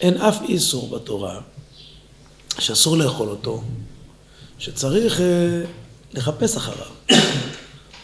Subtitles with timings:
[0.00, 1.40] אין אף איסור בתורה
[2.58, 3.62] שאסור לאכול אותו,
[4.58, 5.62] שצריך אה,
[6.12, 6.86] לחפש אחריו.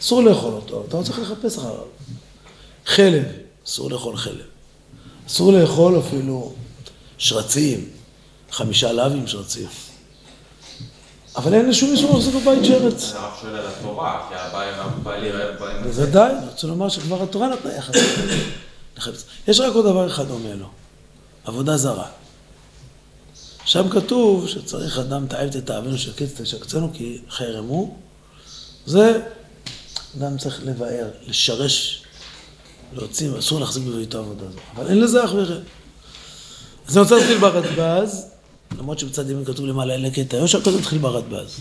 [0.01, 1.85] אסור לאכול אותו, אתה לא צריך לחפש אחריו.
[2.87, 3.25] חלב,
[3.67, 4.47] אסור לאכול חלב.
[5.27, 6.55] אסור לאכול אפילו
[7.19, 7.91] שרצים,
[8.51, 9.69] חמישה לאווים שרצים.
[11.37, 13.13] אבל אין לשום איסור להחזיק בבית שרץ.
[13.15, 15.83] רק שואל על התורה, כי הבא לי באים...
[15.83, 17.95] בוודאי, אני רוצה לומר שכבר התורה נתנה יחס.
[19.49, 20.67] יש רק עוד דבר אחד דומה לו,
[21.45, 22.09] עבודה זרה.
[23.65, 27.97] שם כתוב שצריך אדם תאהב את תאווינו שקץ תשקצנו כי חרם הוא.
[28.87, 29.21] זה
[30.19, 32.03] אדם צריך לבאר, לשרש,
[32.93, 34.59] להוציא, אסור להחזיק בביתו עבודה זו.
[34.77, 35.57] אבל אין לזה אח ורע.
[36.89, 38.27] אז אני רוצה להתחיל ברדב"ז,
[38.79, 41.61] למרות שבצד ימין כתוב למעלה אלה קטע, היום שהכל התחיל ברדב"ז.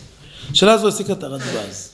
[0.52, 1.90] השאלה הזו העסיקה את הרדב"ז.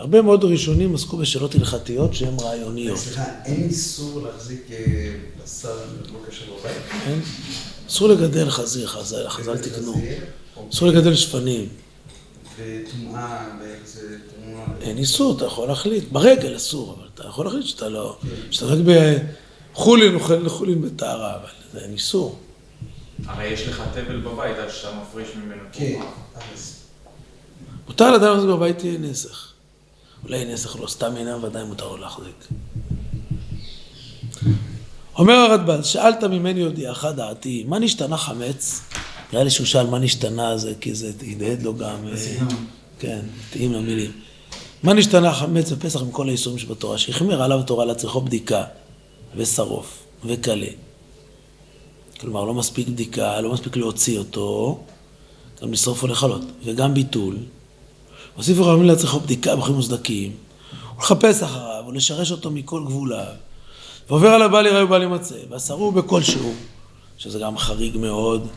[0.00, 2.98] הרבה מאוד ראשונים עסקו בשאלות הלכתיות שהן רעיוניות.
[2.98, 5.12] סליחה, אין איסור להחזיק אה,
[5.44, 5.76] בשר
[6.12, 6.76] לא קשר בבית?
[7.04, 7.18] כן?
[7.88, 9.94] אסור לגדל חזיר, חז"ל חז"ל תקנו.
[10.72, 11.68] אסור לגדל שפנים.
[12.56, 14.64] וטומאה, ואיך זה טומאה?
[14.80, 16.04] אין איסור, אתה יכול להחליט.
[16.12, 18.16] ברגל אסור, אבל אתה יכול להחליט שאתה לא...
[18.50, 18.78] שאתה רק
[19.74, 22.38] בחולין אוכל לחולין בטהרה, אבל זה אין איסור.
[23.26, 26.10] הרי יש לך תבל בבית, אז שאתה מפריש ממנו כן, תרומה.
[26.54, 26.76] אז
[27.88, 29.50] מותר לאדם להחזיק בבית נסך.
[30.24, 32.48] אולי נסך לא סתם אינם, ודאי מותר לו להחזיק.
[35.18, 38.80] אומר הרדב"ז, שאלת ממני הודיעך דעתי, מה נשתנה חמץ?
[39.32, 42.08] נראה לי שהוא שאל מה נשתנה זה, כי זה הדהד לו גם...
[42.08, 42.36] אה,
[42.98, 44.10] כן, מתאים למילים.
[44.82, 46.98] מה נשתנה חמץ בפסח מכל האיסורים שבתורה?
[46.98, 48.64] שהחמיר עליו התורה להצריכו בדיקה,
[49.36, 50.66] ושרוף, וכלה.
[52.20, 54.80] כלומר, לא מספיק בדיקה, לא מספיק להוציא אותו,
[55.62, 57.36] גם לשרוף או לכלות, וגם ביטול.
[58.36, 60.32] הוסיפו חכמים להצריכו בדיקה בחיים מוסדקים,
[60.96, 63.32] ולחפש אחריו, ולשרש אותו מכל גבוליו.
[64.08, 66.54] ועובר על הבעל יראה ובעל ימצא, ואסרו בכלשהו,
[67.18, 68.48] שזה גם חריג מאוד,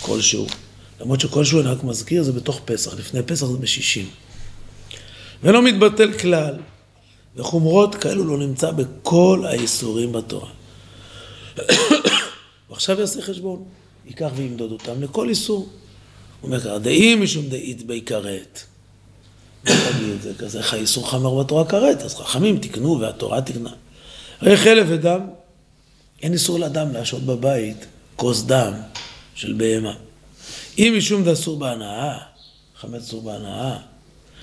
[0.00, 0.46] כלשהו.
[1.00, 4.06] למרות שכלשהו, אני רק מזכיר, זה בתוך פסח, לפני פסח זה בשישים.
[5.42, 6.54] ולא מתבטל כלל,
[7.36, 10.50] וחומרות כאלו לא נמצא בכל האיסורים בתורה.
[12.70, 13.64] ועכשיו יעשה חשבון,
[14.06, 15.58] ייקח וימדוד אותם לכל איסור.
[15.58, 15.68] הוא
[16.48, 18.00] אומר ככה, דאי משום דאית בי
[19.64, 23.70] תגיד, זה כזה, איך האיסור חמר בתורה כרת, אז חכמים תיקנו והתורה תקנה.
[24.40, 25.20] הרי חלב ודם,
[26.22, 28.72] אין איסור לאדם להשעות בבית כוס דם
[29.34, 29.94] של בהמה.
[30.78, 32.18] אם משום דאסור בהנאה,
[32.80, 33.76] חמץ אסור בהנאה,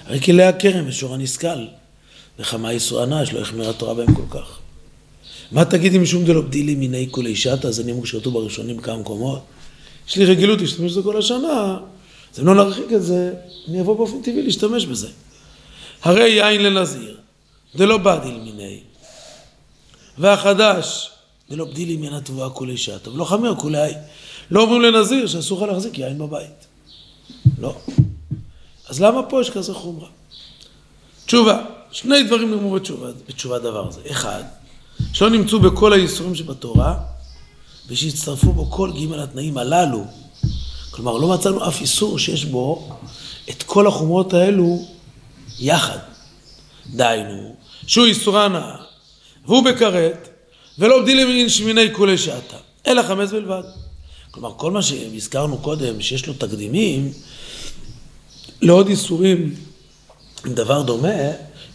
[0.05, 1.65] הרי כלי הכרם ושור הנסכל,
[2.39, 4.59] וכמה איסור הנאה שלא החמירה התורה בהם כל כך.
[5.51, 9.41] מה תגידי משום דלא בדילי מיני כולי שטה, זה נימוק שכתוב בראשונים כמה מקומות.
[10.07, 11.77] יש לי רגילות להשתמש בזה כל השנה,
[12.33, 13.33] אז אם לא נרחיק את זה,
[13.67, 15.07] אני אבוא באופן טבעי להשתמש בזה.
[16.03, 17.17] הרי יין לנזיר,
[17.75, 18.79] דלא בדיל מיני.
[20.17, 21.11] והחדש,
[21.49, 23.95] דלא בדילי מן התבואה כולי שטה, ולא חמר כולי היי.
[24.51, 26.67] לא אומרים לנזיר שאסור לך להחזיק יין בבית.
[27.59, 27.75] לא.
[28.89, 30.07] אז למה פה יש כזה חומרה?
[31.25, 31.61] תשובה,
[31.91, 34.01] שני דברים נאמרו בתשובה, בתשובה דבר הזה.
[34.11, 34.43] אחד,
[35.13, 36.99] שלא נמצאו בכל האיסורים שבתורה,
[37.87, 40.05] ושהצטרפו בו כל ג' התנאים הללו.
[40.97, 42.89] כלומר, לא מצאנו אף איסור שיש בו
[43.49, 44.85] את כל החומרות האלו
[45.59, 45.97] יחד.
[46.87, 47.55] דהיינו,
[47.87, 48.75] שהוא איסור הנאה,
[49.45, 50.29] והוא בכרת,
[50.77, 53.63] ולא בדילים מן שמיני כולי שעתה, אלא חמץ בלבד.
[54.31, 57.13] כלומר, כל מה שהזכרנו קודם, שיש לו תקדימים,
[58.61, 59.55] לעוד איסורים
[60.45, 61.19] עם דבר דומה,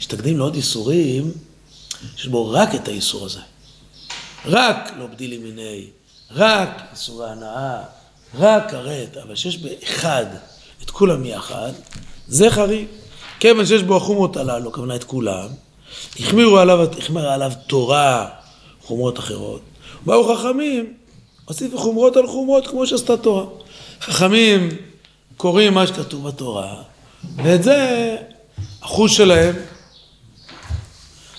[0.01, 1.33] יש תקדים לעוד איסורים
[2.17, 3.41] שיש בו רק את האיסור הזה.
[4.45, 5.87] רק לא בדילי מיני,
[6.31, 7.83] רק איסורי הנאה,
[8.39, 10.27] רק כרת, אבל שיש באחד
[10.83, 11.73] את כולם יחד,
[12.29, 12.87] זה חריג.
[13.41, 15.49] כיוון שיש בו החומרות הללו, הכוונה את כולם,
[16.21, 18.29] החמירו עליו, החמירה עליו תורה,
[18.83, 19.61] חומרות אחרות.
[20.07, 20.93] באו חכמים,
[21.45, 23.45] הוסיפו חומרות על חומרות כמו שעשתה תורה.
[24.01, 24.69] חכמים
[25.37, 26.75] קוראים מה שכתוב בתורה,
[27.37, 28.17] ואת זה,
[28.83, 29.55] החוש שלהם,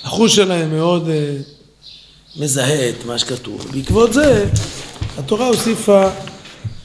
[0.03, 3.67] החוש שלהם מאוד uh, מזהה את מה שכתוב.
[3.71, 4.49] בעקבות זה,
[5.17, 6.09] התורה הוסיפה,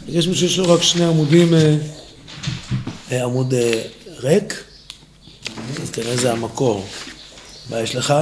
[0.09, 1.49] יש מישהו שיש לו רק שני עמודים,
[3.11, 3.57] uh, עמוד uh,
[4.21, 4.65] ריק,
[5.83, 6.87] אז כנראה זה המקור.
[7.71, 8.15] מה יש לך?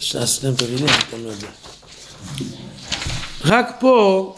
[0.00, 1.46] שניהם תבינים, תן לו את זה.
[3.44, 4.34] רק פה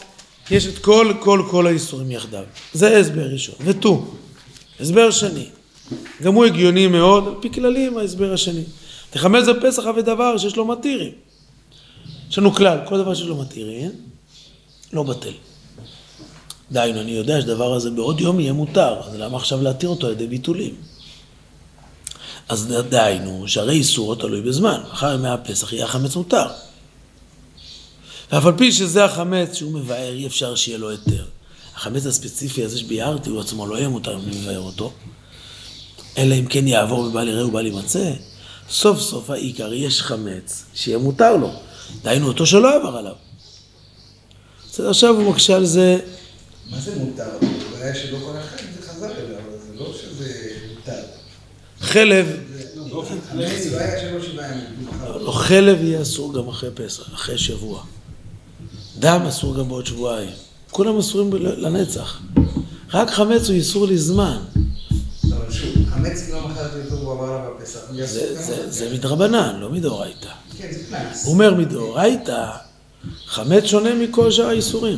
[0.51, 2.43] יש את כל, כל, כל האיסורים יחדיו.
[2.73, 3.55] זה הסבר ראשון.
[3.59, 4.05] ותו,
[4.79, 5.45] הסבר שני.
[6.21, 8.63] גם הוא הגיוני מאוד, על פי כללים ההסבר השני.
[9.09, 11.11] תחמץ בפסח הווה דבר שיש לו מתירים.
[12.29, 13.91] יש לנו כלל, כל דבר שיש לו מתירים,
[14.95, 15.33] לא בטל.
[16.71, 20.13] דהיינו, אני יודע שהדבר הזה בעוד יום יהיה מותר, אז למה עכשיו להתיר אותו על
[20.13, 20.75] ידי ביטולים?
[22.49, 26.47] אז דהיינו, שהרי איסור תלוי בזמן, אחר ימי הפסח יהיה החמץ מותר.
[28.31, 31.25] ואף על פי שזה החמץ שהוא מבאר, אי אפשר שיהיה לו היתר.
[31.75, 34.93] החמץ הספציפי הזה שביארתי, הוא עצמו לא יהיה מותר אם מבאר אותו,
[36.17, 38.11] אלא אם כן יעבור ובל יראה ובל יימצא.
[38.69, 41.51] סוף סוף העיקר, יש חמץ, שיהיה מותר לו.
[42.03, 43.24] דהיינו אותו שלא עבר עליו.
[44.75, 45.99] בסדר, עכשיו הוא מקשה על זה,
[46.69, 47.23] מה זה מותר?
[47.75, 50.33] הבעיה שלא כל אחד זה חזר אליו, אבל זה לא שזה
[50.75, 51.01] מותר.
[51.79, 52.27] חלב,
[52.75, 53.03] לא
[54.51, 54.87] ימים.
[55.21, 57.83] לא, חלב יהיה אסור גם אחרי פסח, אחרי שבוע.
[58.99, 60.31] דם אסור גם בעוד שבועיים.
[60.71, 62.21] כולם אסורים לנצח.
[62.93, 64.37] רק חמץ הוא איסור לזמן.
[65.29, 67.79] אבל שוב, חמץ אם לא מכרתי אותו, הוא עבר עליו בפסח.
[67.89, 68.19] הוא יעשו
[68.69, 70.29] זה, מדרבנן, לא מדאורייתא.
[70.57, 70.71] כן.
[71.23, 72.51] הוא אומר מדאורייתא,
[73.25, 74.97] חמץ שונה מכל שאר האיסורים.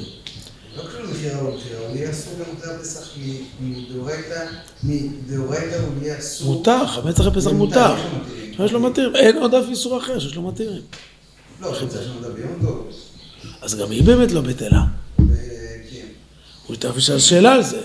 [0.77, 4.45] לא קשור למכירה או מכירה, הוא יהיה אסור גם אחרי הפסח מ- מדאורייתא,
[4.83, 6.53] מדאורייתא הוא יהיה אסור.
[6.53, 7.95] מותר, חמץ אחרי פסח מותר.
[8.65, 9.11] יש לו מתירים.
[9.11, 9.17] לו.
[9.19, 10.81] אין עוד אף איסור אחר שיש לו מתירים.
[11.61, 12.87] לא, חמץ יש לנו ביום טוב.
[13.61, 14.81] אז גם היא באמת לא בטלה.
[15.19, 16.05] וכן.
[16.67, 17.81] הוא תכף ישאל שאלה על זה.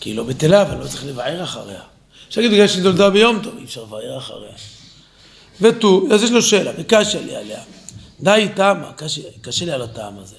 [0.00, 1.80] כי היא לא בטלה, אבל לא צריך לבער אחריה.
[2.28, 4.52] אפשר להגיד בגלל שהיא נולדה ביום טוב, אי אפשר לבער אחריה.
[5.60, 7.60] ותו, אז יש לו שאלה, וקשה לי עליה.
[8.20, 10.36] די תמה, קשה, קשה לי על הטעם הזה.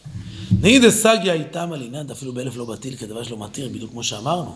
[0.62, 4.56] נגיד אסגיה היא תמה לעניין, אפילו באלף לא בטיל, כדבר שלא מתיר, בדיוק כמו שאמרנו.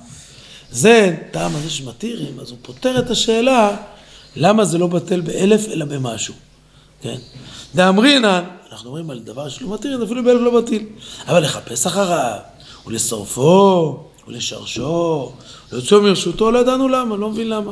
[0.71, 3.77] זה, טעם הזה שמתירים, אז הוא פותר את השאלה
[4.35, 6.33] למה זה לא בטל באלף אלא במשהו.
[7.01, 7.17] כן?
[7.75, 10.85] דאמרינן, אנחנו אומרים על דבר שלא מתיר, אפילו באלף לא בטיל.
[11.27, 12.37] אבל לחפש אחריו,
[12.85, 15.31] ולשרפו, ולשרשו,
[15.71, 17.71] להוציאו מרשותו, לא ידענו למה, לא מבין למה.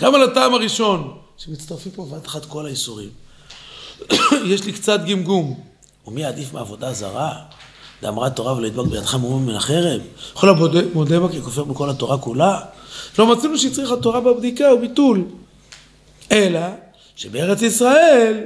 [0.00, 3.27] גם על הטעם הראשון, שמצטרפים פה בבת אחת כל האיסורים.
[4.52, 5.60] יש לי קצת גמגום.
[6.06, 7.32] ומי עדיף מעבודה זרה?
[8.02, 10.00] דאמרת תורה ולא ידבק בידך מאומה מן החרב.
[10.34, 12.60] כל המודה מודה בה ככופר בכל התורה כולה.
[13.18, 15.24] לא מצאנו שהצריך התורה בבדיקה וביטול.
[16.32, 16.60] אלא
[17.16, 18.44] שבארץ ישראל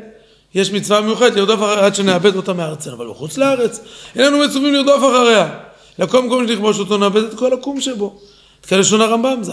[0.54, 3.80] יש מצווה מיוחדת לרדוף אחריה עד שנאבד אותה מארצנו, אבל בחוץ לארץ
[4.14, 5.58] אין לנו מצווים לרדוף אחריה.
[5.98, 8.18] לכל מקום שנכבוש אותו נאבד את כל הקום שבו.
[8.60, 9.52] את כלשון הרמב"ם ז"ל.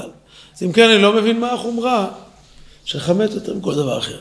[0.56, 2.08] אז אם כן, אני לא מבין מה החומרה
[2.86, 4.18] של חמץ יותר מכל דבר אחר.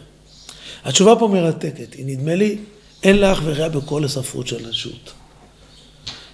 [0.88, 2.58] התשובה פה מרתקת, היא נדמה לי,
[3.02, 5.12] אין לה אח ורע בכל הספרות של רשות.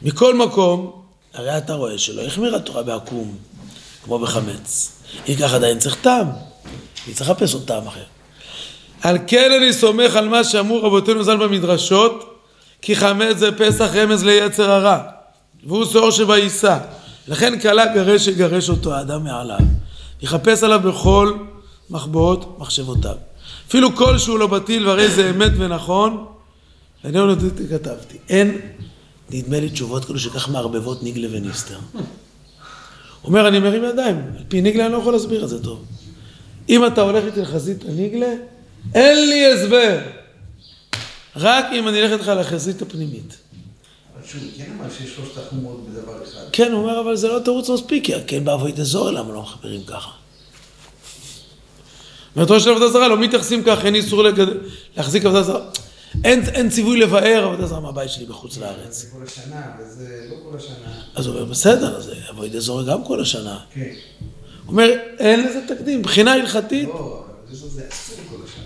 [0.02, 1.02] מכל מקום,
[1.34, 3.36] הרי אתה רואה שלא החמירה התורה בעקום,
[4.04, 4.92] כמו בחמץ.
[5.28, 6.26] אם כך עדיין צריך טעם,
[7.06, 8.04] היא צריך לחפש עוד טעם אחר.
[9.02, 12.40] על כן אני סומך על מה שאמרו רבותינו ז"ל במדרשות,
[12.82, 14.98] כי חמץ זה פסח רמז ליצר הרע,
[15.66, 16.78] והוא שאור שבעיסה.
[17.28, 19.58] לכן כלה גרש יגרש אותו האדם מעליו,
[20.22, 21.32] יחפש עליו בכל
[21.90, 23.16] מחבואות מחשבותיו.
[23.68, 26.24] אפילו כל שהוא לא בטיל והרי זה אמת ונכון,
[27.04, 28.18] ואיננו נדעתי כתבתי.
[28.28, 28.60] אין,
[29.30, 31.78] נדמה לי, תשובות כאלו שכך מערבבות ניגלה וניסטר.
[31.94, 32.02] הוא
[33.24, 35.84] אומר, אני מרים ידיים, על פי ניגלה אני לא יכול להסביר את זה טוב.
[36.68, 38.34] אם אתה הולך איתי לחזית הניגלה,
[38.94, 39.98] אין לי הסבר.
[41.36, 43.36] רק אם אני אלך איתך לחזית הפנימית.
[46.52, 46.64] כן.
[46.64, 49.84] כן, הוא אומר, אבל זה לא תירוץ מספיק, כי כן באבוי דזור, למה לא מחברים
[49.84, 50.10] ככה?
[52.36, 54.46] אומרת ראש של עבודה זרה, לא מתייחסים כך, אין איסור לגד...
[54.96, 55.60] להחזיק עבודה זרה.
[56.24, 59.02] אין, אין ציווי לבאר עבודה זרה מהבית שלי בחוץ לארץ.
[59.02, 60.92] זה כל השנה, וזה לא כל השנה.
[61.14, 63.58] אז הוא אומר, בסדר, אז אבוי דזור גם כל השנה.
[63.74, 63.80] כן.
[63.80, 68.64] הוא אומר, אין לזה תקדים, מבחינה הלכתית, לא, אבל זה אסור כל השנה.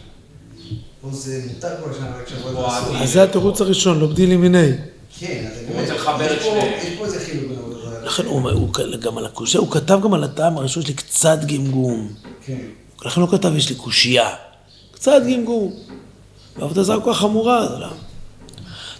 [1.00, 2.96] פה זה מותר כל השנה, רק שבוע זה אסור.
[2.96, 4.70] אז זה התירוץ הראשון, לא בדילי מיני.
[5.18, 6.72] כן, אז אני הוא רוצה לחבר את שניהם.
[6.78, 7.52] יש פה איזה חילוק.
[8.04, 8.68] לכן הוא, הוא,
[9.00, 12.12] גם על הקושייה, הוא כתב גם על הטעם הראשון שלי קצת גמגום.
[12.46, 12.58] כן.
[13.04, 14.34] לכן לא כתב יש לי קושייה.
[14.92, 15.72] קצת גמגום.
[16.56, 17.92] ועבודה זרה כל כך חמורה, אז למה?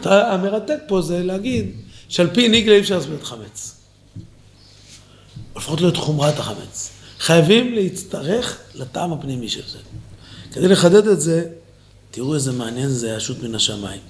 [0.01, 1.71] אתה- המרתק פה זה להגיד
[2.09, 3.75] שעל פי ניגלה אי אפשר להסביר את חמץ.
[5.57, 6.91] לפחות לא את חומרת החמץ.
[7.19, 9.79] חייבים להצטרך לטעם הפנימי של זה.
[10.53, 11.45] כדי לחדד את זה,
[12.11, 14.01] תראו איזה מעניין זה השו"ת מן השמיים.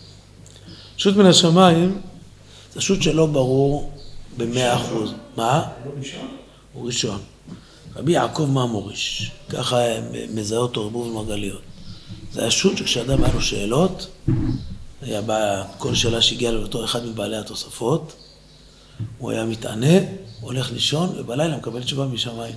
[0.96, 2.00] שו"ת מן השמיים
[2.74, 3.92] זה שו"ת שלא ברור
[4.36, 5.10] במאה אחוז.
[5.36, 5.68] מה?
[5.86, 6.36] לא ראשון?
[6.72, 7.20] הוא ראשון.
[7.98, 9.76] רבי יעקב מהמוריש, ככה
[10.34, 11.60] מזהה אותו רבוב מרגליות.
[12.32, 14.06] זה היה שו"ת שכשאדם היה לו שאלות,
[15.02, 18.16] היה בא, כל שאלה שהגיעה לו אותו אחד מבעלי התוספות,
[19.18, 19.96] הוא היה מתענה,
[20.40, 22.54] הולך לישון, ובלילה מקבל תשובה משמיים.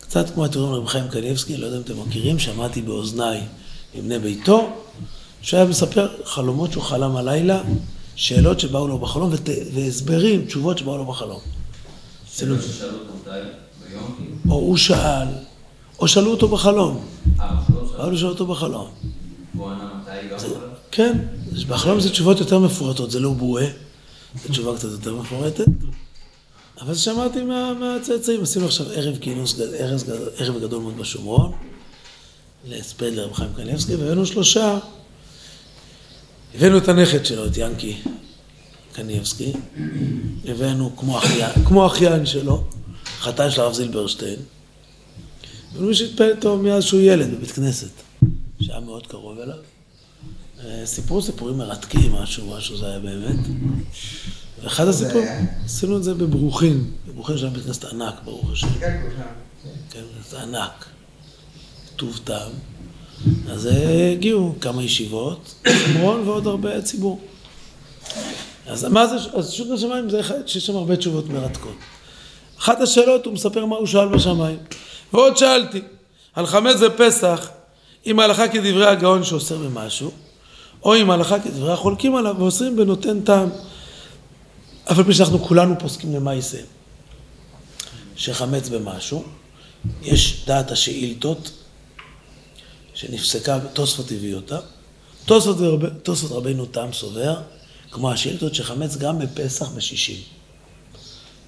[0.00, 3.40] קצת כמו התיאורים רבי חיים קניבסקי, לא יודע אם אתם מכירים, שמעתי באוזניי
[3.94, 4.70] מבני ביתו,
[5.42, 7.62] שהיה מספר חלומות שהוא חלם הלילה,
[8.14, 9.30] שאלות שבאו לו בחלום,
[9.74, 11.40] והסברים, תשובות שבאו לו בחלום.
[12.34, 13.30] שאלות ששאלו אותו?
[14.48, 15.28] או הוא שאל,
[15.98, 17.04] או שאלו אותו בחלום.
[17.40, 17.58] אה,
[18.06, 18.26] הוא שאל.
[18.28, 18.88] אותו בחלום.
[20.56, 20.66] אבל?
[20.90, 21.18] כן,
[21.68, 23.66] בחלום זה תשובות יותר מפורטות, זה לא בועה,
[24.42, 25.64] זו תשובה קצת יותר מפורטת.
[26.80, 31.52] אבל שמעתי מה- מהצאצאים, עשינו עכשיו ערב כינוס, ערב, גד- ערב גדול מאוד בשומרון,
[32.68, 34.78] להספד לרב חיים קניבסקי, והבאנו שלושה
[36.54, 37.96] הבאנו את הנכד שלו, את ינקי
[38.92, 39.52] קניבסקי,
[40.44, 40.96] הבאנו
[41.66, 42.64] כמו אחיין שלו,
[43.20, 44.38] חתן של הרב זילברשטיין,
[45.74, 47.90] ומי שהתפעל איתו מאז שהוא ילד בבית כנסת,
[48.60, 49.56] שהיה מאוד קרוב אליו.
[50.64, 53.38] אה, סיפרו סיפורים מרתקים, משהו, משהו זה היה באמת.
[54.62, 55.46] ואחד הסיפורים, היה?
[55.64, 58.68] עשינו את זה בברוכין, בברוכין שהיה בית כנסת ענק, ברוך השם.
[58.80, 59.00] כן,
[59.92, 60.00] שם.
[60.30, 60.86] זה ענק,
[61.96, 62.52] טוב טעם.
[63.48, 65.54] אז אה, הגיעו כמה ישיבות,
[65.86, 67.20] שומרון ועוד הרבה ציבור.
[68.66, 71.76] אז מה זה, אז שוק השמיים זה אחד שיש שם הרבה תשובות מרתקות.
[72.60, 74.58] אחת השאלות, הוא מספר מה הוא שאל בשמיים.
[75.12, 75.80] ועוד שאלתי,
[76.34, 77.48] על חמץ בפסח,
[78.06, 80.10] אם ההלכה כדברי הגאון שאוסר במשהו,
[80.82, 83.48] או אם ההלכה כדברי החולקים עליו ואוסרים בנותן טעם.
[84.92, 86.58] אף על פי שאנחנו כולנו פוסקים למעשה.
[88.16, 89.24] שחמץ במשהו,
[90.02, 91.50] יש דעת השאילתות
[92.94, 94.58] שנפסקה, תוספות הביא אותה.
[95.24, 95.56] תוספות,
[96.02, 97.40] תוספות רבינו תם סובר,
[97.90, 100.39] כמו השאילתות שחמץ גם בפסח בשישים.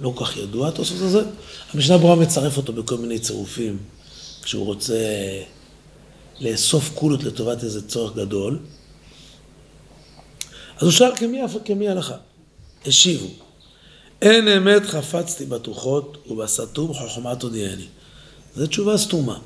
[0.03, 1.23] לא כל כך ידוע התוספות הזה.
[1.75, 3.79] המשנה ברורה מצרף אותו בכל מיני צירופים,
[4.43, 4.95] כשהוא רוצה
[6.41, 8.59] לאסוף קולות לטובת איזה צורך גדול.
[10.77, 12.15] אז הוא שאל כמי, כמי הלכה?
[12.87, 13.27] השיבו,
[14.23, 17.87] אין אמת חפצתי בטוחות ובסתום חוכמה תודיעני.
[18.57, 19.39] זו תשובה סתומה.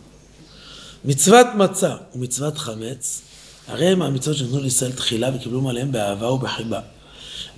[1.04, 3.22] מצוות מצה ומצוות חמץ,
[3.66, 6.80] הרי הם המצוות שנתנו לישראל תחילה וקיבלו עליהם באהבה ובחיבה.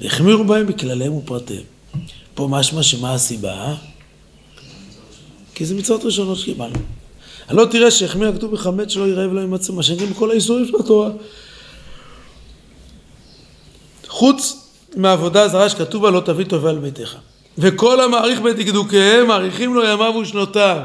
[0.00, 1.77] והחמירו בהם בכלליהם ופרטיהם.
[2.34, 3.74] פה משמע שמה הסיבה?
[5.54, 6.78] כי זה מצוות ראשונות שקיבלנו.
[7.48, 11.10] הלא תראה שהחמיר הכתוב בחמץ שלא יראה ולא ימצא, מה שנקראים כל האיסורים של התורה.
[14.08, 17.16] חוץ מעבודה זרה שכתוב בה לא תביא טובה על ביתך.
[17.58, 20.82] וכל המעריך בדקדוקיהם, מעריכים לו ימיו ושנותיו.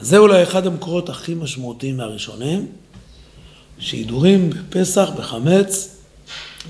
[0.00, 2.66] זה אולי אחד המקורות הכי משמעותיים מהראשונים,
[3.78, 5.96] שהידורים בפסח, בחמץ,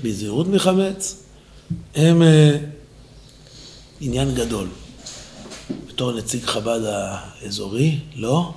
[0.03, 1.22] בזהירות מחמץ,
[1.95, 2.57] הם אה,
[4.01, 4.67] עניין גדול.
[5.87, 8.53] בתור נציג חב"ד האזורי, לא?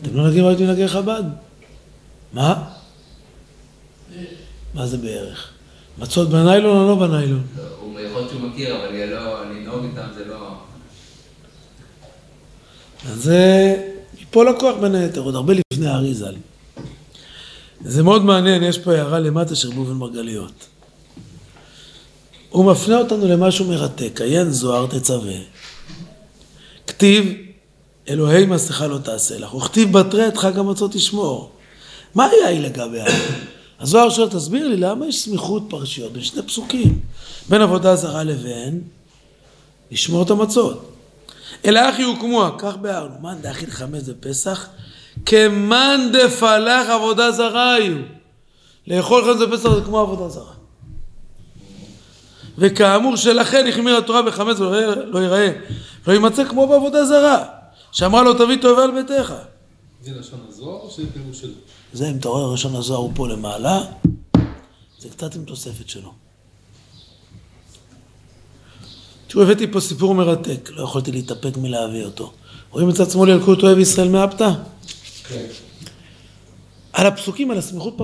[0.00, 1.22] אתם לא נוגעים רק במנהגי חב"ד?
[2.32, 2.70] מה?
[4.74, 5.50] מה זה בערך?
[5.98, 7.46] מצות בניילון או לא בניילון?
[7.56, 10.54] לא, הוא יכול להיות שהוא מכיר, אבל יהיה לא, לנהוג איתם זה לא...
[13.08, 13.76] אז זה
[14.18, 16.34] ייפול הכוח בין היתר, עוד הרבה לפני הארי ז"ל.
[17.84, 20.66] זה מאוד מעניין, יש פה הערה למטה של ראובן מרגליות.
[22.54, 25.34] הוא מפנה אותנו למשהו מרתק, עיין זוהר תצווה.
[26.86, 27.32] כתיב,
[28.08, 31.52] אלוהי מסכה לא תעשה לך, וכתיב בתרי את חג המצות תשמור.
[32.14, 33.04] מה היה היא לגביה?
[33.80, 37.00] הזוהר שואל, תסביר לי, למה יש סמיכות פרשיות בין שני פסוקים?
[37.48, 38.80] בין עבודה זרה לבין
[39.90, 40.92] לשמור את המצות.
[41.64, 44.68] אלא אחי הוקמוה, כך ביארנו, מאן דאכיל חמץ בפסח,
[45.26, 47.96] כמאן דפלח עבודה זרה היו.
[48.86, 50.63] לאכול חמץ בפסח זה כמו עבודה זרה.
[52.58, 55.52] וכאמור שלכן החמירה התורה בחמץ ולא לא ייראה,
[56.06, 57.44] לא יימצא כמו בעבודה זרה,
[57.92, 59.34] שאמרה לו תביא תועבה על ביתך.
[60.02, 61.52] זה לשון הזוהר או שזה פירוש שלו?
[61.92, 63.80] זה אם אתה רואה ראשון הזוהר הוא פה למעלה,
[64.98, 66.12] זה קצת עם תוספת שלו.
[69.26, 72.32] תראו, הבאתי פה סיפור מרתק, לא יכולתי להתאפק מלהביא אותו.
[72.70, 74.50] רואים מצד שמאל ילקוט אוהב ישראל מאפתא?
[75.28, 75.46] כן.
[76.94, 77.96] על הפסוקים, על הסמיכות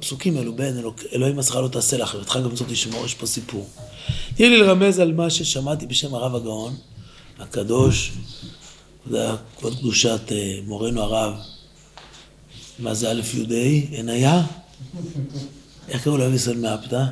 [0.00, 3.68] פסוקים אלו, אלוק, אלוהים מסכה לא תעשה לך, ובתך גם זאת תשמור, יש פה סיפור.
[4.34, 6.76] תהיה לי לרמז על מה ששמעתי בשם הרב הגאון,
[7.38, 8.12] הקדוש,
[9.58, 11.34] כבוד קדושת אה, מורנו הרב,
[12.78, 14.42] מה זה א' י"ה, עניה?
[15.88, 17.04] איך קראו לאוהב ישראל מאפתא?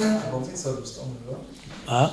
[0.00, 1.34] בר מצווה בסתום, לא?
[1.88, 2.08] אה?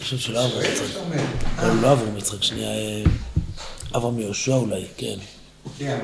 [0.00, 0.84] אני חושב שלא אברהם יצחק.
[1.62, 3.02] לא, לא אברהם יצחק, שנייה, אה,
[3.94, 5.16] אברהם יהושע אולי, כן.
[5.78, 5.98] כן.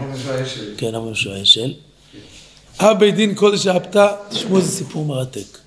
[0.77, 1.75] כן, אברהם יהושע אשל.
[2.81, 5.59] אב בית דין קודש האפתא, תשמעו איזה סיפור מרתק.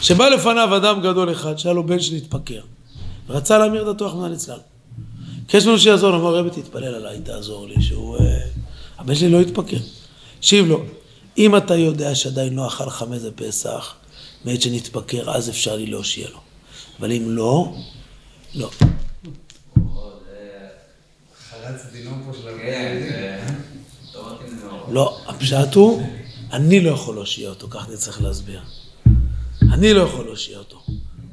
[0.00, 2.60] שבא לפניו אדם גדול אחד, שהיה לו בן שנתפקר,
[3.28, 4.58] ורצה להמיר דתו רחמנא ליצלן.
[5.46, 8.16] ביקש ממנו שיעזור לו, אמר רבי תתפלל עליי, תעזור לי, שהוא...
[8.18, 8.38] אה,
[8.98, 9.78] הבן שלי לא יתפקר.
[10.42, 10.82] השיב לו,
[11.38, 13.94] אם אתה יודע שעדיין לא אכל חמץ בפסח,
[14.44, 16.45] מעת שנתפקר, אז אפשר לי להושיע לו.
[16.98, 17.74] אבל אם לא,
[18.54, 18.70] לא.
[22.62, 23.44] כן.
[24.88, 26.02] לא הפשט הוא,
[26.52, 28.60] אני לא יכול להושיע אותו, כך אני צריך להסביר.
[29.72, 30.82] אני לא יכול להושיע אותו.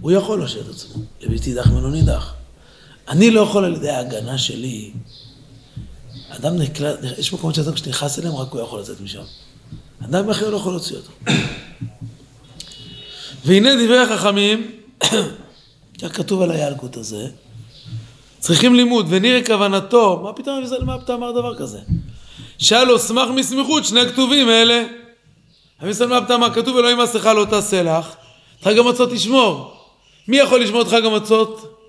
[0.02, 1.04] הוא יכול להושיע את עצמו.
[1.22, 2.34] לביתי יידח ממנו נידח.
[3.08, 4.92] אני לא יכול על ידי ההגנה שלי.
[6.30, 9.24] אדם נקלט, יש מקומות שאדם כשנכנס אליהם, רק הוא יכול לצאת משם.
[10.06, 11.12] אדם אחר לא יכול להוציא אותו.
[13.46, 14.72] והנה דברי החכמים,
[16.02, 17.28] כך כתוב על הילקוט הזה,
[18.40, 21.80] צריכים לימוד, ונראה כוונתו, מה פתאום אביזל מפתא אמר דבר כזה?
[22.58, 24.84] שאל לו, סמך מסמיכות שני כתובים אלה.
[25.84, 28.08] אביזל מפתא אמר, כתוב אלוהים מסכה לא תעשה לך,
[28.60, 29.74] את חג המצות תשמור.
[30.28, 31.80] מי יכול לשמור את חג המצות?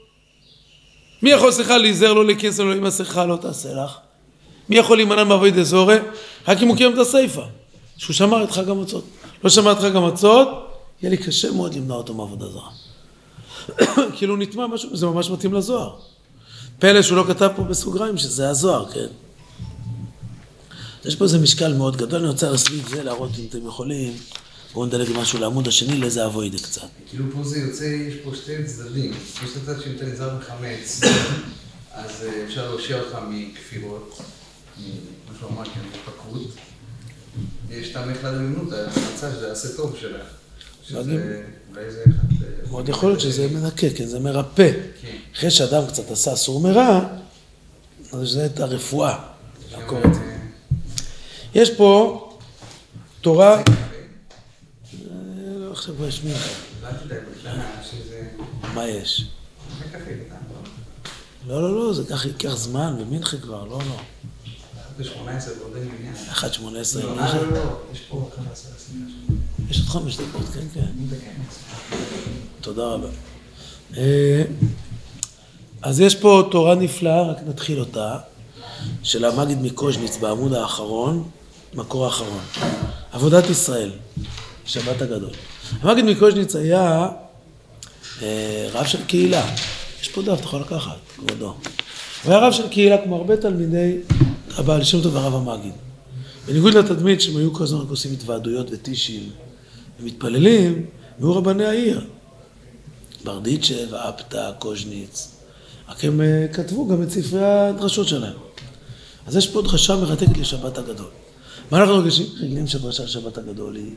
[1.22, 3.98] מי יכול, סליחה, להיזהר לא לכנס אלוהים מסכה לא תעשה לך?
[4.68, 5.96] מי יכול להימנע מאבוי דזורי?
[6.48, 7.42] רק אם הוא קיים את הסיפא,
[7.96, 9.04] שהוא שמר את חג המצות.
[9.44, 10.48] לא שמר את חג המצות,
[11.02, 12.83] יהיה לי קשה מאוד למנוע אותו מעבודה זרה.
[14.16, 15.96] כאילו נטמע משהו, זה ממש מתאים לזוהר.
[16.78, 19.06] פלא שהוא לא כתב פה בסוגריים שזה הזוהר, כן?
[21.04, 24.12] יש פה איזה משקל מאוד גדול, אני רוצה סביב זה להראות אם אתם יכולים.
[24.72, 26.86] בואו נדלג משהו לעמוד השני, לאיזה אבוידה קצת.
[27.08, 29.12] כאילו פה זה יוצא, יש פה שתי צדדים.
[29.44, 31.00] יש את הצד שנותן נזהר מחמץ,
[31.92, 34.20] אז אה, אפשר להושיע אותך מכפירות,
[34.78, 36.50] ממה שהוא אמר, כן, מפקרות.
[37.70, 40.26] יש את המחלד המימנות, המצע שזה יעשה טוב שלך.
[42.70, 44.70] מאוד יכול להיות שזה מנקה, כן, זה מרפא.
[45.00, 45.16] כן.
[45.34, 47.00] אחרי שאדם קצת עשה סור מרע,
[48.12, 49.18] אז זה את הרפואה.
[49.72, 50.20] לעקור את זה.
[50.20, 50.36] אה,
[51.54, 52.20] יש פה
[53.20, 53.62] תורה,
[55.58, 56.32] לא עכשיו יש מי,
[57.82, 58.22] שזה...
[58.74, 59.26] מה יש?
[61.46, 61.62] לא?
[61.62, 64.00] לא, לא, לא, זה ככה ייקח זמן, ומנחה כבר, לא, לא.
[64.98, 66.14] ב-18 ועוד אין עניין.
[66.32, 68.30] 1.18, לא, לא, לא, יש פה.
[69.70, 70.86] יש עוד חמש דקות, כן, כן.
[72.60, 73.08] תודה רבה.
[73.96, 74.42] אה,
[75.82, 78.18] אז יש פה תורה נפלאה, רק נתחיל אותה,
[79.02, 81.24] של המגיד מקוז'ניץ בעמוד האחרון,
[81.74, 82.40] מקור האחרון.
[83.12, 83.90] עבודת ישראל,
[84.66, 85.30] שבת הגדול.
[85.80, 87.08] המגיד מקוז'ניץ היה
[88.22, 89.54] אה, רב של קהילה.
[90.02, 91.54] יש פה דף, אתה יכול לקחת, כבודו.
[92.24, 93.96] הוא היה רב של קהילה כמו הרבה תלמידי
[94.56, 95.72] הבעל שם טוב והרב המגיד.
[96.46, 99.30] בניגוד לתדמית שהם היו כל הזמן עושים התוועדויות וטישים
[100.00, 100.84] ומתפללים, הם
[101.18, 102.06] היו רבני העיר.
[103.24, 105.28] ברדיצ'ב, אפתא, קוז'ניץ.
[105.88, 108.36] רק הם אה, כתבו גם את ספרי הדרשות שלהם.
[109.26, 111.10] אז יש פה דרשה מרתקת לשבת הגדול.
[111.70, 112.02] מה אנחנו?
[112.40, 113.92] רגילים שדרשה לשבת הגדול היא,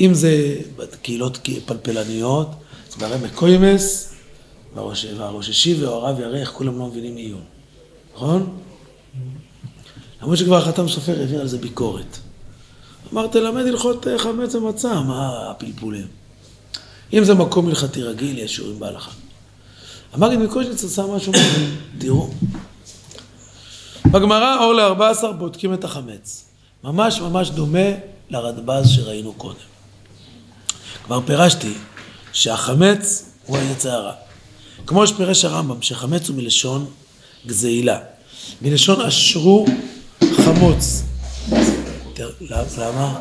[0.00, 2.48] אם זה בקהילות פלפלניות,
[2.90, 4.14] אז בהרי מקוימס,
[4.74, 7.42] והראש והראש השיב והרב ירך, כולם לא מבינים עיון.
[8.14, 8.58] נכון?
[10.22, 12.18] למרות שכבר החתם סופר העביר על זה ביקורת.
[13.12, 16.06] אמר, תלמד הלכות אה, חמץ ומצה, מה הפלפולים?
[17.12, 19.10] אם זה מקום הלכתי רגיל, יש שיעורים בהלכה.
[20.12, 22.30] המגיד מקוז'ניץ עשה משהו מדהים, תראו.
[24.06, 26.44] בגמרא, אור ל-14 בודקים את החמץ.
[26.84, 27.88] ממש ממש דומה
[28.30, 29.56] לרדב"ז שראינו קודם.
[31.04, 31.72] כבר פירשתי
[32.32, 34.12] שהחמץ הוא היצע הרע.
[34.86, 36.86] כמו שפירש הרמב"ם, שחמץ הוא מלשון
[37.46, 37.98] גזילה.
[38.62, 39.66] מלשון אשרו
[40.44, 41.02] חמוץ.
[42.14, 42.30] תר-
[42.78, 43.20] למה?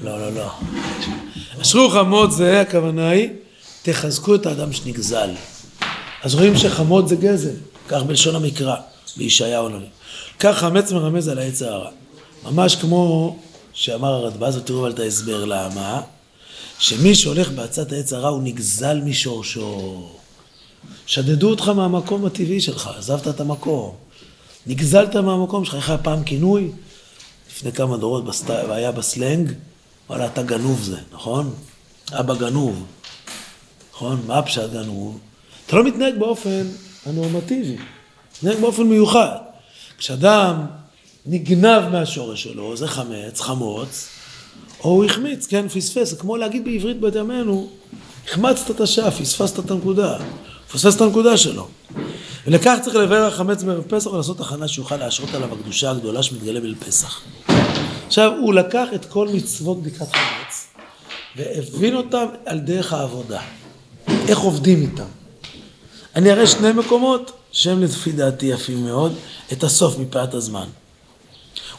[0.00, 0.50] לא, לא, לא.
[1.62, 3.28] אשרו חמוץ זה, הכוונה היא,
[3.82, 5.30] תחזקו את האדם שנגזל.
[6.22, 7.54] אז רואים שחמות זה גזל,
[7.88, 8.76] כך בלשון המקרא,
[9.16, 9.86] בישעיהו נביא.
[10.40, 11.90] כך חמץ מרמז על העץ הרע.
[12.44, 13.36] ממש כמו
[13.72, 16.00] שאמר הרדב"ז, ותראו אבל את ההסבר למה,
[16.78, 20.08] שמי שהולך בעצת העץ הרע הוא נגזל משורשו.
[21.06, 23.94] שדדו אותך מהמקום הטבעי שלך, עזבת את המקום.
[24.66, 26.70] נגזלת מהמקום שלך, איך היה פעם כינוי?
[27.54, 28.50] לפני כמה דורות בסט...
[28.50, 29.52] היה בסלנג,
[30.10, 31.54] וואלה, אתה גנוב זה, נכון?
[32.12, 32.84] אבא גנוב,
[33.92, 34.22] נכון?
[34.26, 35.18] מה הפשט גנוב?
[35.66, 36.66] אתה לא מתנהג באופן
[37.06, 37.76] הנורמטיבי,
[38.36, 39.36] מתנהג באופן מיוחד.
[39.98, 40.66] כשאדם
[41.26, 44.08] נגנב מהשורש שלו, זה חמץ, חמוץ,
[44.84, 47.70] או הוא החמיץ, כן, פספס, זה כמו להגיד בעברית בימינו,
[48.28, 50.16] החמצת את השעה, פספסת את הנקודה,
[50.72, 51.68] פספס את הנקודה שלו.
[52.46, 57.20] ולכך צריך לבאר החמץ בערב פסח ולעשות הכנה שיוכל להשרות עליו הקדושה הגדולה שמתגלה בפסח.
[58.14, 60.66] עכשיו, הוא לקח את כל מצוות בדיקת חמץ
[61.36, 63.40] והבין אותם על דרך העבודה.
[64.08, 65.04] איך עובדים איתם.
[66.16, 69.12] אני אראה שני מקומות שהם לפי דעתי יפים מאוד,
[69.52, 70.66] את הסוף מפאת הזמן.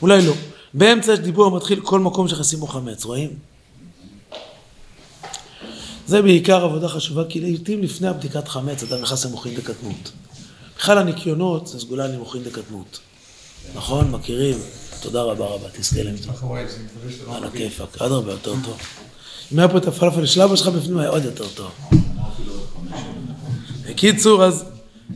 [0.01, 0.33] אולי לא.
[0.73, 3.29] באמצע יש דיבור המתחיל כל מקום שיחסים בו חמץ, רואים?
[6.07, 10.11] זה בעיקר עבודה חשובה, כי לעיתים לפני הבדיקת חמץ אדם נכנס למוחין דקטנות.
[10.77, 12.99] בכלל הניקיונות זה סגולה למוחין דקטנות.
[13.75, 14.11] נכון?
[14.11, 14.57] מכירים?
[15.05, 16.05] תודה רבה רבה, תזכה את
[16.41, 17.43] לא על.
[17.43, 18.77] הכיפאק, אדרבה, יותר טוב.
[19.53, 21.71] אם היה פה את הפלאפל של אבא שלך בפנים, היה עוד יותר טוב.
[23.89, 24.65] בקיצור, אז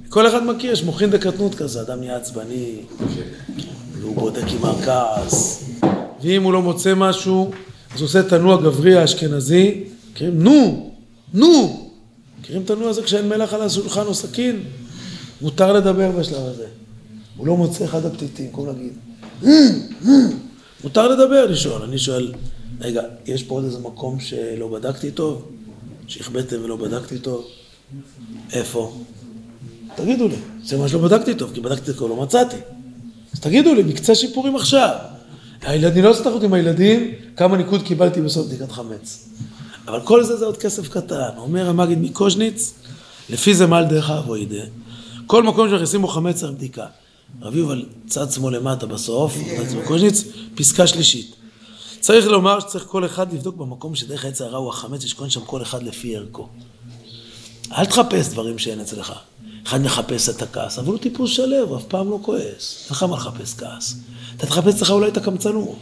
[0.10, 2.75] כל אחד מכיר, יש מוחין דקטנות כזה, אדם נהיה עצבני,
[3.99, 5.69] והוא בודק עם הכעס,
[6.21, 7.52] ואם הוא לא מוצא משהו,
[7.93, 10.43] אז הוא עושה תנוע גברי האשכנזי, מכירים?
[10.43, 10.91] נו,
[11.34, 11.89] נו!
[12.39, 14.63] מכירים את הנוע הזה כשאין מלח על השולחן או סכין?
[15.41, 16.65] מותר לדבר בשלב הזה.
[17.38, 18.93] הוא לא מוצא אחד הפתיתים, כמו להגיד.
[20.84, 21.82] מותר לדבר, לשאול.
[21.82, 22.34] אני שואל,
[22.82, 25.52] רגע, יש פה עוד איזה מקום שלא בדקתי טוב?
[26.08, 27.47] שהחבאתם ולא בדקתי טוב?
[28.54, 28.97] איפה?
[29.95, 30.36] תגידו לי.
[30.63, 32.56] זה מה שלא בדקתי טוב, כי בדקתי טוב, לא מצאתי.
[33.34, 34.95] אז תגידו לי, מקצה שיפורים עכשיו.
[35.62, 39.30] הילדים, לא עשיתי עם הילדים, כמה ניקוד קיבלתי בסוף בדיקת חמץ.
[39.88, 41.30] אבל כל זה זה עוד כסף קטן.
[41.38, 42.73] אומר המגיד מקוז'ניץ,
[43.30, 44.63] לפי זה מעל דרך האבוידה.
[45.28, 46.86] כל מקום שמכניסים בו חמץ צריך בדיקה.
[47.41, 49.37] רב יובל, צד שמאל למטה בסוף,
[49.87, 50.23] קוז'ניץ,
[50.55, 51.35] פסקה שלישית.
[51.99, 55.61] צריך לומר שצריך כל אחד לבדוק במקום שדרך העץ הרע הוא החמץ, יש שם כל
[55.61, 56.47] אחד לפי ערכו.
[57.71, 59.13] אל תחפש דברים שאין אצלך.
[59.67, 62.87] אחד מחפש את הכעס, אבל הוא טיפוס שלו, אף פעם לא כועס.
[62.91, 63.95] לך מה לחפש כעס.
[64.37, 65.77] אתה תחפש אצלך אולי את הקמצנות,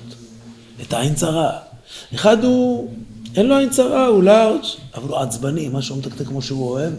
[0.81, 1.51] את העין צרה.
[2.15, 2.93] אחד הוא,
[3.36, 6.93] אין לו עין צרה, הוא לארג', אבל הוא עצבני, משהו מתקתק כמו שהוא אוהב,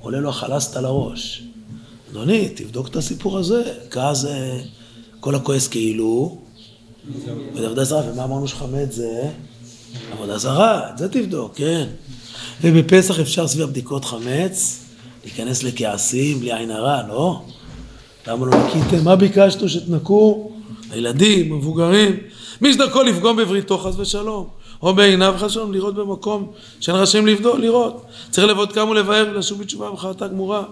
[0.00, 1.45] עולה לו החלסת על הראש.
[2.16, 3.62] אדוני, תבדוק את הסיפור הזה.
[3.90, 4.60] כעס זה
[5.20, 6.38] כל הכועס כאילו,
[7.54, 9.30] וזה עבודה זרה, ומה אמרנו שחמץ זה?
[10.12, 11.86] עבודה זרה, את זה תבדוק, כן.
[12.62, 14.84] ובפסח אפשר סביב הבדיקות חמץ,
[15.24, 17.42] להיכנס לכעסים, בלי עין הרע, לא?
[18.26, 19.04] למה לא ניקיתם?
[19.04, 20.50] מה ביקשנו שתנקו?
[20.90, 22.16] הילדים, המבוגרים.
[22.60, 24.48] מי שדרכו לפגום בבריתו חס ושלום,
[24.82, 28.06] או בעיניו חס ושלום, לראות במקום שאין רשאים לבדוק, לראות.
[28.30, 30.62] צריך לבעוד כמה ולבאר ולשוב בתשובה וחרטה גמורה.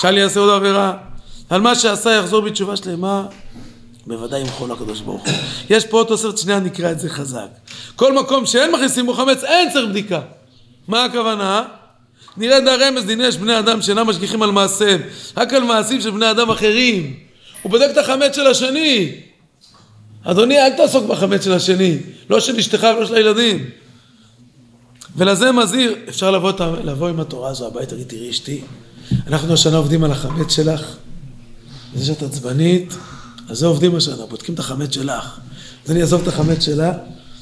[0.00, 0.96] שאל יעשה עוד עבירה.
[1.50, 3.24] על מה שעשה יחזור בתשובה שלמה,
[4.06, 5.34] בוודאי ימחול הקדוש ברוך הוא.
[5.70, 7.48] יש פה עוד תוספת שנייה, נקרא את זה חזק.
[7.96, 10.20] כל מקום שאין מכניסים בו חמץ, אין צריך בדיקה.
[10.88, 11.64] מה הכוונה?
[12.36, 15.00] נראה דה רמז דיני יש בני אדם שאינם משגיחים על מעשיהם,
[15.36, 17.16] רק על מעשים של בני אדם אחרים.
[17.62, 19.12] הוא בודק את החמץ של השני.
[20.24, 21.98] אדוני, אל תעסוק בחמץ של השני,
[22.30, 23.64] לא של אשתך ולא של הילדים.
[25.16, 26.52] ולזה מזהיר, אפשר לבוא,
[26.84, 28.60] לבוא עם התורה הזו הביתה, תגיד, תראי אשתי,
[29.26, 30.96] אנחנו השנה עובדים על החמץ שלך,
[31.94, 32.94] וזה שאת עצבנית,
[33.48, 35.38] אז זה עובדים השנה, בודקים את החמץ שלך.
[35.84, 36.92] אז אני אעזוב את החמץ שלה,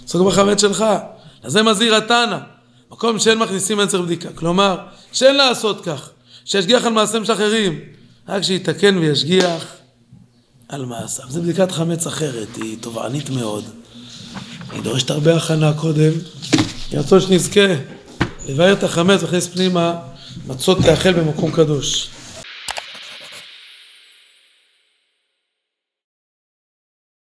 [0.02, 0.84] אעסוק בחמץ שלך.
[1.44, 2.38] לזה מזהיר התנא.
[2.90, 4.28] מקום שאין מכניסים אין צריך בדיקה.
[4.34, 4.78] כלומר,
[5.12, 6.10] שאין לעשות כך,
[6.44, 7.78] שישגיח על מעשיהם של אחרים,
[8.28, 9.64] רק שיתקן וישגיח
[10.70, 11.24] על מעשיו.
[11.28, 13.64] זו בדיקת חמץ אחרת, היא תובענית מאוד.
[14.72, 16.12] היא דורשת הרבה הכנה קודם.
[16.92, 17.60] רצון שנזכה
[18.48, 19.96] לבאר את החמץ ולהכניס פנימה
[20.46, 22.08] מצות תאכל במקום קדוש.